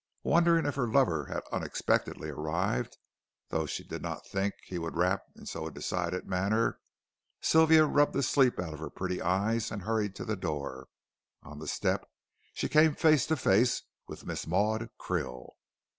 [0.23, 2.97] Wondering if her lover had unexpectedly arrived,
[3.49, 6.79] though she did not think he would rap in so decided a manner,
[7.39, 10.87] Sylvia rubbed the sleep out of her pretty eyes and hurried to the door.
[11.43, 12.09] On the step
[12.55, 15.51] she came face to face with Miss Maud Krill.